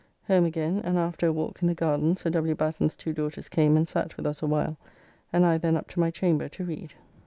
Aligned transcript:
Home 0.25 0.45
again, 0.45 0.81
and 0.83 0.97
after 0.97 1.27
a 1.27 1.31
walk 1.31 1.61
in 1.61 1.67
the 1.67 1.75
garden 1.75 2.15
Sir 2.15 2.31
W. 2.31 2.55
Batten's 2.55 2.95
two 2.95 3.13
daughters 3.13 3.47
came 3.49 3.77
and 3.77 3.87
sat 3.87 4.17
with 4.17 4.25
us 4.25 4.41
a 4.41 4.47
while, 4.47 4.75
and 5.31 5.45
I 5.45 5.59
then 5.59 5.77
up 5.77 5.87
to 5.89 5.99
my 5.99 6.09
chamber 6.09 6.49
to 6.49 6.63
read. 6.65 6.95